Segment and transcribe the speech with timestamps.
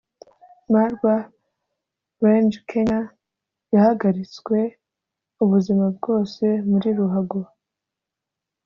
[0.71, 1.15] Marwa
[2.23, 3.01] Range (Kenya)
[3.73, 4.57] yahagaritswe
[5.43, 7.41] ubuzima bwose muri ruhago